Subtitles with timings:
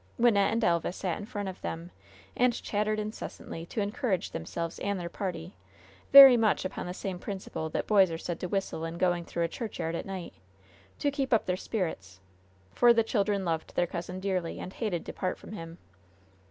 [0.19, 1.91] Wynnette and Elva sat in front of them,
[2.35, 5.53] and chattered incessantly to encourage themselves and their party,
[6.11, 9.43] very much upon the same principle that boys are said to whistle in going through
[9.43, 10.33] a churchyard at night,
[10.97, 12.19] to keep up their spirits
[12.73, 15.77] for the children loved their cousin dearly and hated to part from him.